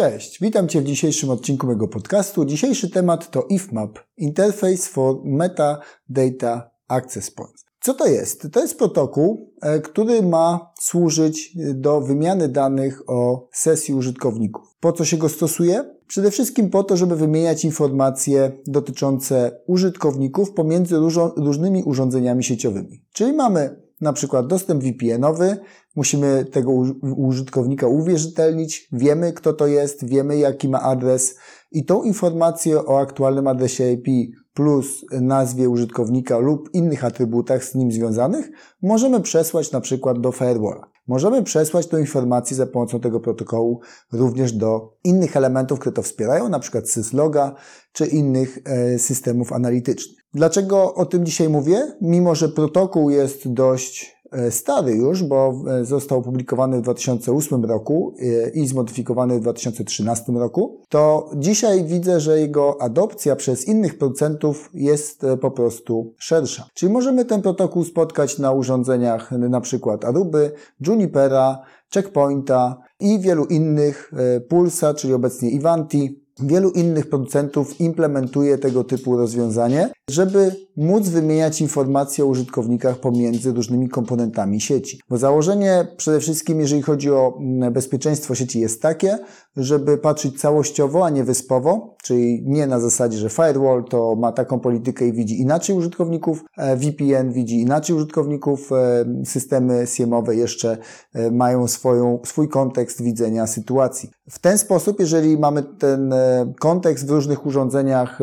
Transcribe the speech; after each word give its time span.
Cześć, 0.00 0.40
witam 0.40 0.68
Cię 0.68 0.80
w 0.80 0.84
dzisiejszym 0.84 1.30
odcinku 1.30 1.66
mojego 1.66 1.88
podcastu. 1.88 2.44
Dzisiejszy 2.44 2.90
temat 2.90 3.30
to 3.30 3.46
IFMAP, 3.48 3.98
Interface 4.16 4.90
for 4.90 5.16
Metadata 5.24 6.70
Access 6.88 7.30
Points. 7.30 7.64
Co 7.80 7.94
to 7.94 8.06
jest? 8.06 8.48
To 8.52 8.60
jest 8.60 8.78
protokół, 8.78 9.52
e, 9.62 9.80
który 9.80 10.22
ma 10.22 10.72
służyć 10.80 11.56
do 11.74 12.00
wymiany 12.00 12.48
danych 12.48 13.10
o 13.10 13.48
sesji 13.52 13.94
użytkowników. 13.94 14.76
Po 14.80 14.92
co 14.92 15.04
się 15.04 15.16
go 15.16 15.28
stosuje? 15.28 15.84
Przede 16.06 16.30
wszystkim 16.30 16.70
po 16.70 16.84
to, 16.84 16.96
żeby 16.96 17.16
wymieniać 17.16 17.64
informacje 17.64 18.52
dotyczące 18.66 19.60
użytkowników 19.66 20.52
pomiędzy 20.52 20.96
różnymi 21.36 21.82
urządzeniami 21.84 22.44
sieciowymi. 22.44 23.04
Czyli 23.12 23.32
mamy 23.32 23.76
na 24.00 24.12
przykład 24.12 24.46
dostęp 24.46 24.82
VPN-owy, 24.82 25.56
musimy 25.96 26.44
tego 26.44 26.72
użytkownika 27.16 27.86
uwierzytelnić, 27.86 28.88
wiemy 28.92 29.32
kto 29.32 29.52
to 29.52 29.66
jest, 29.66 30.08
wiemy 30.08 30.36
jaki 30.36 30.68
ma 30.68 30.80
adres 30.80 31.36
i 31.72 31.84
tą 31.84 32.02
informację 32.02 32.86
o 32.86 33.00
aktualnym 33.00 33.46
adresie 33.46 33.92
IP 33.92 34.36
plus 34.54 35.04
nazwie 35.20 35.68
użytkownika 35.68 36.38
lub 36.38 36.74
innych 36.74 37.04
atrybutach 37.04 37.64
z 37.64 37.74
nim 37.74 37.92
związanych 37.92 38.50
możemy 38.82 39.20
przesłać 39.20 39.72
na 39.72 39.80
przykład 39.80 40.20
do 40.20 40.32
firewalla. 40.32 40.90
Możemy 41.06 41.42
przesłać 41.42 41.86
tę 41.86 42.00
informację 42.00 42.56
za 42.56 42.66
pomocą 42.66 43.00
tego 43.00 43.20
protokołu 43.20 43.80
również 44.12 44.52
do 44.52 44.96
innych 45.04 45.36
elementów, 45.36 45.78
które 45.78 45.92
to 45.92 46.02
wspierają, 46.02 46.48
na 46.48 46.58
przykład 46.58 46.88
sysloga 46.88 47.54
czy 47.92 48.06
innych 48.06 48.58
e, 48.64 48.98
systemów 48.98 49.52
analitycznych. 49.52 50.19
Dlaczego 50.34 50.94
o 50.94 51.06
tym 51.06 51.26
dzisiaj 51.26 51.48
mówię? 51.48 51.92
Mimo, 52.00 52.34
że 52.34 52.48
protokół 52.48 53.10
jest 53.10 53.52
dość 53.52 54.20
E, 54.32 54.50
stary 54.50 54.92
już, 54.92 55.22
bo 55.22 55.54
e, 55.68 55.84
został 55.84 56.18
opublikowany 56.18 56.78
w 56.78 56.82
2008 56.82 57.64
roku 57.64 58.14
e, 58.18 58.50
i 58.50 58.66
zmodyfikowany 58.66 59.38
w 59.38 59.40
2013 59.40 60.32
roku, 60.32 60.80
to 60.88 61.30
dzisiaj 61.36 61.84
widzę, 61.84 62.20
że 62.20 62.40
jego 62.40 62.82
adopcja 62.82 63.36
przez 63.36 63.68
innych 63.68 63.98
producentów 63.98 64.70
jest 64.74 65.22
po 65.40 65.50
prostu 65.50 66.14
szersza. 66.18 66.66
Czyli 66.74 66.92
możemy 66.92 67.24
ten 67.24 67.42
protokół 67.42 67.84
spotkać 67.84 68.38
na 68.38 68.52
urządzeniach 68.52 69.30
przykład 69.60 70.04
Aruby, 70.04 70.52
Junipera, 70.86 71.62
Checkpointa 71.94 72.76
i 73.00 73.18
wielu 73.20 73.44
innych, 73.44 74.12
Pulsa, 74.48 74.94
czyli 74.94 75.14
obecnie 75.14 75.50
Ivanti, 75.50 76.20
wielu 76.42 76.70
innych 76.70 77.08
producentów 77.08 77.80
implementuje 77.80 78.58
tego 78.58 78.84
typu 78.84 79.16
rozwiązanie, 79.16 79.90
żeby 80.10 80.56
móc 80.76 81.08
wymieniać 81.08 81.60
informacje 81.60 82.24
o 82.24 82.26
użytkownikach 82.26 82.98
pomiędzy 82.98 83.52
różnymi 83.52 83.88
komponentami 83.88 84.60
sieci. 84.60 85.00
Bo 85.08 85.18
założenie 85.18 85.86
przede 85.96 86.20
wszystkim, 86.20 86.60
jeżeli 86.60 86.82
chodzi 86.82 87.10
o 87.10 87.38
mm, 87.40 87.72
bezpieczeństwo 87.72 88.34
sieci, 88.34 88.60
jest 88.60 88.82
takie, 88.82 89.18
żeby 89.56 89.98
patrzeć 89.98 90.40
całościowo, 90.40 91.06
a 91.06 91.10
nie 91.10 91.24
wyspowo, 91.24 91.96
czyli 92.02 92.42
nie 92.46 92.66
na 92.66 92.80
zasadzie, 92.80 93.18
że 93.18 93.30
firewall 93.30 93.84
to 93.84 94.16
ma 94.16 94.32
taką 94.32 94.60
politykę 94.60 95.06
i 95.06 95.12
widzi 95.12 95.40
inaczej 95.40 95.76
użytkowników, 95.76 96.44
e, 96.56 96.76
VPN 96.76 97.32
widzi 97.32 97.60
inaczej 97.60 97.96
użytkowników, 97.96 98.72
e, 98.72 99.04
systemy 99.24 99.86
SIEM-owe 99.86 100.36
jeszcze 100.36 100.78
e, 101.14 101.30
mają 101.30 101.68
swoją, 101.68 102.18
swój 102.24 102.48
kontekst 102.48 103.02
widzenia 103.02 103.46
sytuacji. 103.46 104.10
W 104.30 104.38
ten 104.38 104.58
sposób, 104.58 105.00
jeżeli 105.00 105.38
mamy 105.38 105.62
ten 105.62 106.14
kontekst 106.60 107.06
w 107.06 107.10
różnych 107.10 107.46
urządzeniach 107.46 108.18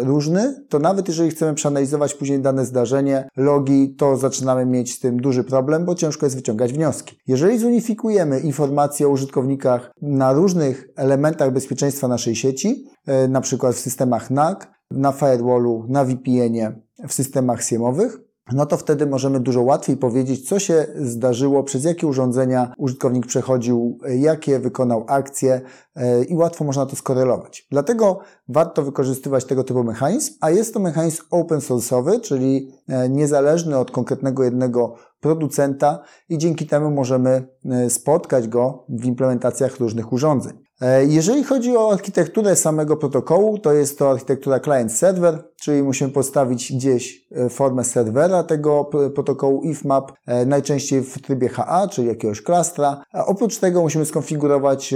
różny, 0.00 0.64
to 0.68 0.78
nawet 0.78 1.08
jeżeli 1.08 1.29
chcemy 1.30 1.54
przeanalizować 1.54 2.14
później 2.14 2.40
dane 2.40 2.64
zdarzenie, 2.64 3.28
logi, 3.36 3.94
to 3.98 4.16
zaczynamy 4.16 4.66
mieć 4.66 4.94
z 4.94 5.00
tym 5.00 5.20
duży 5.20 5.44
problem, 5.44 5.84
bo 5.84 5.94
ciężko 5.94 6.26
jest 6.26 6.36
wyciągać 6.36 6.72
wnioski. 6.72 7.18
Jeżeli 7.26 7.58
zunifikujemy 7.58 8.40
informacje 8.40 9.06
o 9.06 9.10
użytkownikach 9.10 9.92
na 10.02 10.32
różnych 10.32 10.88
elementach 10.96 11.52
bezpieczeństwa 11.52 12.08
naszej 12.08 12.36
sieci, 12.36 12.84
e, 13.06 13.28
na 13.28 13.40
przykład 13.40 13.74
w 13.74 13.78
systemach 13.78 14.30
NAC, 14.30 14.58
na 14.90 15.12
firewallu, 15.12 15.86
na 15.88 16.04
VPN-ie, 16.04 16.80
w 17.08 17.12
systemach 17.12 17.62
SIEM-owych, 17.62 18.29
no 18.52 18.66
to 18.66 18.76
wtedy 18.76 19.06
możemy 19.06 19.40
dużo 19.40 19.62
łatwiej 19.62 19.96
powiedzieć, 19.96 20.48
co 20.48 20.58
się 20.58 20.86
zdarzyło, 20.94 21.64
przez 21.64 21.84
jakie 21.84 22.06
urządzenia 22.06 22.72
użytkownik 22.78 23.26
przechodził, 23.26 23.98
jakie 24.18 24.58
wykonał 24.58 25.04
akcje 25.08 25.60
e, 25.96 26.24
i 26.24 26.36
łatwo 26.36 26.64
można 26.64 26.86
to 26.86 26.96
skorelować. 26.96 27.66
Dlatego 27.70 28.20
warto 28.48 28.82
wykorzystywać 28.82 29.44
tego 29.44 29.64
typu 29.64 29.84
mechanizm, 29.84 30.34
a 30.40 30.50
jest 30.50 30.74
to 30.74 30.80
mechanizm 30.80 31.22
open 31.30 31.58
source'owy, 31.58 32.20
czyli 32.20 32.72
e, 32.88 33.08
niezależny 33.08 33.78
od 33.78 33.90
konkretnego 33.90 34.44
jednego 34.44 34.94
producenta 35.20 36.02
i 36.28 36.38
dzięki 36.38 36.66
temu 36.66 36.90
możemy 36.90 37.48
e, 37.64 37.90
spotkać 37.90 38.48
go 38.48 38.84
w 38.88 39.04
implementacjach 39.04 39.78
różnych 39.78 40.12
urządzeń. 40.12 40.69
E, 40.80 41.04
jeżeli 41.04 41.44
chodzi 41.44 41.76
o 41.76 41.92
architekturę 41.92 42.56
samego 42.56 42.96
protokołu, 42.96 43.58
to 43.58 43.72
jest 43.72 43.98
to 43.98 44.10
architektura 44.10 44.60
client-server, 44.60 45.44
czyli 45.56 45.82
musimy 45.82 46.10
postawić 46.10 46.72
gdzieś 46.72 47.26
e, 47.32 47.48
formę 47.48 47.84
serwera 47.84 48.42
tego 48.42 48.84
protokołu 49.14 49.62
IFMAP, 49.62 50.12
najczęściej 50.46 51.02
w 51.02 51.22
trybie 51.22 51.48
HA, 51.48 51.88
czyli 51.88 52.08
jakiegoś 52.08 52.42
klastra. 52.42 53.02
Oprócz 53.12 53.58
tego 53.58 53.82
musimy 53.82 54.06
skonfigurować 54.06 54.94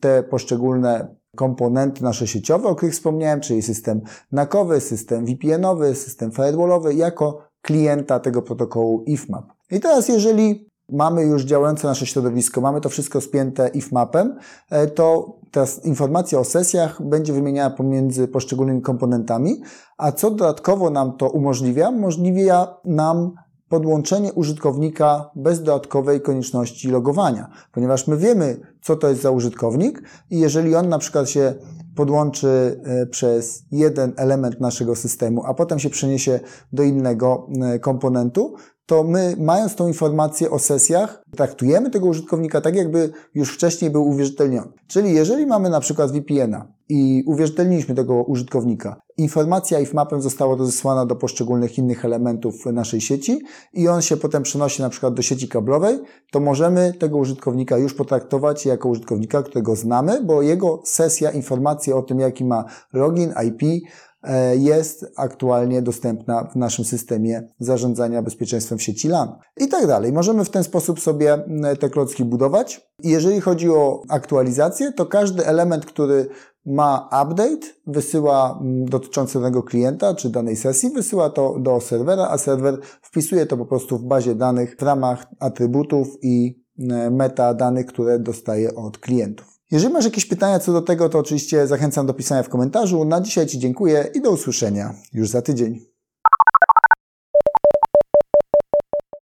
te 0.00 0.22
poszczególne 0.22 1.14
komponenty 1.36 2.04
nasze 2.04 2.26
sieciowe, 2.26 2.68
o 2.68 2.74
których 2.74 2.94
wspomniałem, 2.94 3.40
czyli 3.40 3.62
system 3.62 4.00
NACowy, 4.32 4.80
system 4.80 5.26
VPN-owy, 5.26 5.94
system 5.94 6.32
firewallowy, 6.32 6.94
jako 6.94 7.50
klienta 7.62 8.20
tego 8.20 8.42
protokołu 8.42 9.04
IFMAP. 9.06 9.44
I 9.70 9.80
teraz, 9.80 10.08
jeżeli 10.08 10.69
mamy 10.92 11.22
już 11.22 11.44
działające 11.44 11.88
nasze 11.88 12.06
środowisko, 12.06 12.60
mamy 12.60 12.80
to 12.80 12.88
wszystko 12.88 13.20
spięte 13.20 13.68
IFMAPem, 13.68 14.36
e, 14.70 14.86
to 14.86 15.36
ta 15.50 15.64
informacja 15.84 16.38
o 16.38 16.44
sesjach 16.44 17.02
będzie 17.02 17.32
wymieniana 17.32 17.76
pomiędzy 17.76 18.28
poszczególnymi 18.28 18.82
komponentami, 18.82 19.62
a 19.98 20.12
co 20.12 20.30
dodatkowo 20.30 20.90
nam 20.90 21.16
to 21.16 21.30
umożliwia? 21.30 21.88
Umożliwia 21.88 22.74
nam 22.84 23.34
podłączenie 23.68 24.32
użytkownika 24.32 25.30
bez 25.36 25.62
dodatkowej 25.62 26.20
konieczności 26.20 26.88
logowania, 26.88 27.50
ponieważ 27.72 28.06
my 28.06 28.16
wiemy, 28.16 28.60
co 28.82 28.96
to 28.96 29.08
jest 29.08 29.22
za 29.22 29.30
użytkownik 29.30 30.02
i 30.30 30.38
jeżeli 30.38 30.74
on 30.74 30.88
na 30.88 30.98
przykład 30.98 31.30
się 31.30 31.54
podłączy 31.96 32.80
e, 32.84 33.06
przez 33.06 33.62
jeden 33.72 34.12
element 34.16 34.60
naszego 34.60 34.96
systemu, 34.96 35.42
a 35.46 35.54
potem 35.54 35.78
się 35.78 35.90
przeniesie 35.90 36.40
do 36.72 36.82
innego 36.82 37.48
e, 37.62 37.78
komponentu, 37.78 38.54
to 38.90 39.04
my, 39.04 39.36
mając 39.38 39.74
tą 39.74 39.88
informację 39.88 40.50
o 40.50 40.58
sesjach, 40.58 41.22
traktujemy 41.36 41.90
tego 41.90 42.06
użytkownika 42.06 42.60
tak, 42.60 42.76
jakby 42.76 43.12
już 43.34 43.54
wcześniej 43.54 43.90
był 43.90 44.08
uwierzytelniony. 44.08 44.72
Czyli 44.86 45.14
jeżeli 45.14 45.46
mamy 45.46 45.70
na 45.70 45.80
przykład 45.80 46.12
VPN-a 46.12 46.66
i 46.88 47.24
uwierzytelniliśmy 47.26 47.94
tego 47.94 48.22
użytkownika, 48.22 49.00
informacja 49.16 49.80
IFMAPem 49.80 50.22
została 50.22 50.56
rozesłana 50.56 51.06
do 51.06 51.16
poszczególnych 51.16 51.78
innych 51.78 52.04
elementów 52.04 52.66
naszej 52.66 53.00
sieci 53.00 53.40
i 53.72 53.88
on 53.88 54.02
się 54.02 54.16
potem 54.16 54.42
przenosi 54.42 54.82
na 54.82 54.88
przykład 54.88 55.14
do 55.14 55.22
sieci 55.22 55.48
kablowej, 55.48 55.98
to 56.30 56.40
możemy 56.40 56.94
tego 56.98 57.18
użytkownika 57.18 57.78
już 57.78 57.94
potraktować 57.94 58.66
jako 58.66 58.88
użytkownika, 58.88 59.42
którego 59.42 59.76
znamy, 59.76 60.22
bo 60.24 60.42
jego 60.42 60.82
sesja, 60.84 61.30
informacja 61.30 61.96
o 61.96 62.02
tym, 62.02 62.20
jaki 62.20 62.44
ma 62.44 62.64
login, 62.92 63.34
IP, 63.46 63.86
jest 64.58 65.06
aktualnie 65.16 65.82
dostępna 65.82 66.44
w 66.44 66.56
naszym 66.56 66.84
systemie 66.84 67.48
zarządzania 67.58 68.22
bezpieczeństwem 68.22 68.78
sieci 68.78 69.08
LAN 69.08 69.32
i 69.56 69.68
tak 69.68 69.86
dalej. 69.86 70.12
Możemy 70.12 70.44
w 70.44 70.50
ten 70.50 70.64
sposób 70.64 71.00
sobie 71.00 71.44
te 71.80 71.90
klocki 71.90 72.24
budować. 72.24 72.90
Jeżeli 73.02 73.40
chodzi 73.40 73.70
o 73.70 74.02
aktualizację, 74.08 74.92
to 74.92 75.06
każdy 75.06 75.46
element, 75.46 75.86
który 75.86 76.28
ma 76.66 77.08
update, 77.22 77.66
wysyła 77.86 78.60
dotyczący 78.84 79.38
danego 79.38 79.62
klienta 79.62 80.14
czy 80.14 80.30
danej 80.30 80.56
sesji, 80.56 80.90
wysyła 80.90 81.30
to 81.30 81.56
do 81.58 81.80
serwera, 81.80 82.28
a 82.30 82.38
serwer 82.38 82.78
wpisuje 83.02 83.46
to 83.46 83.56
po 83.56 83.66
prostu 83.66 83.98
w 83.98 84.04
bazie 84.04 84.34
danych 84.34 84.76
w 84.78 84.82
ramach 84.82 85.26
atrybutów 85.38 86.08
i 86.22 86.64
metadanych, 87.10 87.86
które 87.86 88.18
dostaje 88.18 88.74
od 88.74 88.98
klientów. 88.98 89.59
Jeżeli 89.70 89.92
masz 89.92 90.04
jakieś 90.04 90.26
pytania 90.26 90.58
co 90.58 90.72
do 90.72 90.82
tego, 90.82 91.08
to 91.08 91.18
oczywiście 91.18 91.66
zachęcam 91.66 92.06
do 92.06 92.14
pisania 92.14 92.42
w 92.42 92.48
komentarzu. 92.48 93.04
Na 93.04 93.20
dzisiaj 93.20 93.46
Ci 93.46 93.58
dziękuję 93.58 94.10
i 94.14 94.20
do 94.20 94.30
usłyszenia 94.30 94.94
już 95.12 95.28
za 95.28 95.42
tydzień. 95.42 95.89